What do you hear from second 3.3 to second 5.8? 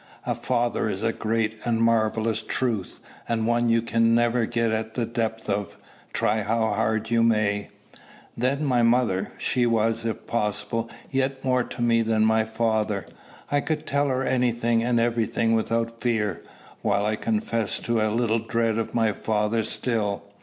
one you can never get at the depth of,